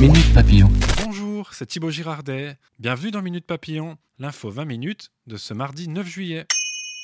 Minute 0.00 0.32
Papillon. 0.32 0.70
Bonjour, 1.04 1.52
c'est 1.52 1.66
Thibaut 1.66 1.90
Girardet. 1.90 2.56
Bienvenue 2.78 3.10
dans 3.10 3.20
Minute 3.20 3.44
Papillon, 3.44 3.98
l'info 4.20 4.48
20 4.48 4.64
minutes 4.64 5.10
de 5.26 5.36
ce 5.36 5.52
mardi 5.54 5.88
9 5.88 6.06
juillet. 6.06 6.46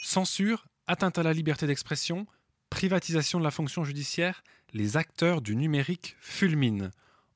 Censure, 0.05 0.65
atteinte 0.87 1.19
à 1.19 1.25
la 1.25 1.33
liberté 1.33 1.67
d'expression, 1.67 2.29
privatisation 2.71 3.41
de 3.41 3.45
la 3.45 3.51
fonction 3.51 3.83
judiciaire, 3.83 4.45
les 4.73 4.97
acteurs 4.97 5.41
du 5.41 5.57
numérique 5.57 6.17
fulminent. 6.21 6.91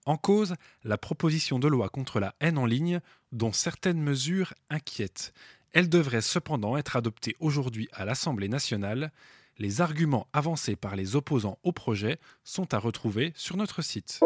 En 0.06 0.16
cause, 0.16 0.54
la 0.84 0.96
proposition 0.96 1.58
de 1.58 1.66
loi 1.66 1.88
contre 1.88 2.20
la 2.20 2.36
haine 2.38 2.56
en 2.56 2.64
ligne, 2.64 3.00
dont 3.32 3.52
certaines 3.52 4.00
mesures 4.00 4.54
inquiètent. 4.70 5.34
Elle 5.72 5.88
devrait 5.88 6.20
cependant 6.20 6.76
être 6.76 6.94
adoptée 6.94 7.34
aujourd'hui 7.40 7.88
à 7.92 8.04
l'Assemblée 8.04 8.48
nationale. 8.48 9.10
Les 9.58 9.80
arguments 9.80 10.28
avancés 10.32 10.76
par 10.76 10.94
les 10.94 11.16
opposants 11.16 11.58
au 11.64 11.72
projet 11.72 12.20
sont 12.44 12.72
à 12.74 12.78
retrouver 12.78 13.32
sur 13.34 13.56
notre 13.56 13.82
site. 13.82 14.20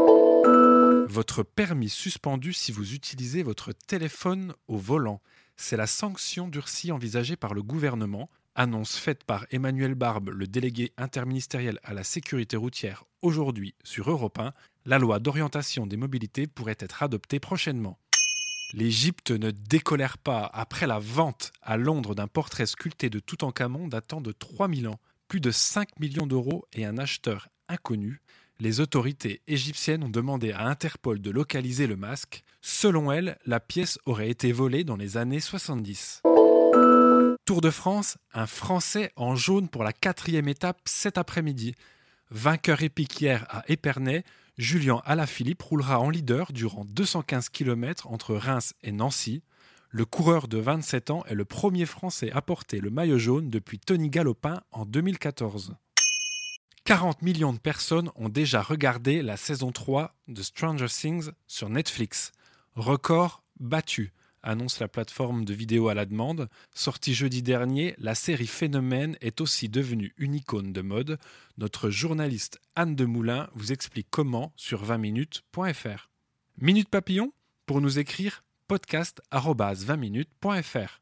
Votre 1.09 1.43
permis 1.43 1.89
suspendu 1.89 2.53
si 2.53 2.73
vous 2.73 2.95
utilisez 2.95 3.43
votre 3.43 3.73
téléphone 3.73 4.55
au 4.69 4.77
volant. 4.77 5.21
C'est 5.57 5.77
la 5.77 5.87
sanction 5.87 6.49
durcie 6.49 6.93
envisagée 6.93 7.37
par 7.37 7.55
le 7.55 7.63
gouvernement 7.63 8.29
Annonce 8.55 8.97
faite 8.97 9.25
par 9.25 9.47
Emmanuel 9.51 9.95
Barbe, 9.95 10.29
le 10.29 10.47
délégué 10.47 10.93
interministériel 10.99 11.79
à 11.85 11.95
la 11.95 12.05
sécurité 12.05 12.59
routière, 12.59 13.05
aujourd'hui 13.23 13.75
sur 13.83 14.11
Europe 14.11 14.39
1, 14.39 14.53
la 14.85 14.99
loi 14.99 15.21
d'orientation 15.21 15.87
des 15.87 15.97
mobilités 15.97 16.47
pourrait 16.47 16.77
être 16.79 17.03
adoptée 17.03 17.41
prochainement. 17.41 17.99
L'Égypte 18.75 19.31
ne 19.31 19.51
décolère 19.51 20.19
pas 20.19 20.51
après 20.53 20.87
la 20.87 20.99
vente 20.99 21.53
à 21.63 21.79
Londres 21.79 22.15
d'un 22.15 22.27
portrait 22.27 22.67
sculpté 22.67 23.09
de 23.09 23.21
Toutankhamon 23.21 23.89
datant 23.89 24.21
de 24.21 24.33
3000 24.33 24.89
ans. 24.89 25.01
Plus 25.29 25.41
de 25.41 25.51
5 25.51 25.99
millions 25.99 26.27
d'euros 26.27 26.67
et 26.75 26.85
un 26.85 26.99
acheteur 26.99 27.49
inconnu. 27.69 28.21
Les 28.61 28.81
autorités 28.81 29.43
égyptiennes 29.49 30.05
ont 30.05 30.09
demandé 30.09 30.53
à 30.53 30.67
Interpol 30.67 31.21
de 31.21 31.31
localiser 31.31 31.87
le 31.87 31.97
masque. 31.97 32.45
Selon 32.61 33.11
elles, 33.11 33.39
la 33.45 33.61
pièce 33.61 33.99
aurait 34.07 34.31
été 34.31 34.53
volée 34.53 34.85
dans 34.85 34.97
les 34.97 35.17
années 35.17 35.41
70. 35.41 36.23
Tour 37.45 37.61
de 37.61 37.71
France, 37.71 38.19
un 38.33 38.47
Français 38.47 39.11
en 39.17 39.35
jaune 39.35 39.69
pour 39.69 39.83
la 39.83 39.93
quatrième 39.93 40.49
étape 40.49 40.81
cet 40.85 41.19
après-midi. 41.19 41.75
Vainqueur 42.31 42.83
épique 42.83 43.21
hier 43.21 43.47
à 43.51 43.65
Épernay, 43.69 44.25
Julien 44.59 45.03
Alaphilippe 45.05 45.63
roulera 45.63 45.99
en 45.99 46.09
leader 46.09 46.53
durant 46.53 46.85
215 46.85 47.49
km 47.49 48.07
entre 48.07 48.35
Reims 48.35 48.75
et 48.83 48.93
Nancy. 48.93 49.43
Le 49.91 50.05
coureur 50.05 50.47
de 50.47 50.59
27 50.59 51.11
ans 51.11 51.25
est 51.27 51.35
le 51.35 51.45
premier 51.45 51.85
Français 51.85 52.31
à 52.33 52.43
porter 52.43 52.81
le 52.81 52.91
maillot 52.91 53.19
jaune 53.19 53.51
depuis 53.51 53.79
Tony 53.79 54.09
Galopin 54.09 54.63
en 54.71 54.87
2014. 54.87 55.75
40 56.85 57.23
millions 57.23 57.53
de 57.53 57.61
personnes 57.61 58.11
ont 58.17 58.29
déjà 58.29 58.61
regardé 58.61 59.23
la 59.23 59.37
saison 59.37 59.71
3 59.71 60.17
de 60.27 60.43
Stranger 60.43 60.89
Things 60.89 61.31
sur 61.47 61.69
Netflix. 61.69 62.33
Record 62.75 63.45
battu 63.61 64.13
annonce 64.43 64.81
la 64.81 64.89
plateforme 64.89 65.45
de 65.45 65.55
vidéo 65.55 65.87
à 65.89 65.95
la 65.95 66.07
demande. 66.07 66.49
Sortie 66.75 67.15
jeudi 67.15 67.41
dernier, 67.41 67.95
la 67.99 68.17
série 68.17 68.49
Phénomène 68.49 69.17
est 69.21 69.41
aussi 69.41 69.69
devenue 69.69 70.13
une 70.19 70.35
icône 70.35 70.73
de 70.73 70.81
mode. 70.81 71.21
Notre 71.57 71.89
journaliste 71.89 72.59
Anne 72.75 72.97
Demoulin 72.97 73.49
vous 73.55 73.71
explique 73.71 74.09
comment 74.11 74.53
sur 74.57 74.85
20minutes.fr. 74.85 76.11
Minute 76.59 76.89
Papillon 76.89 77.33
pour 77.65 77.81
nous 77.81 78.01
écrire 78.01 78.43
podcast@20minutes.fr. 78.67 81.02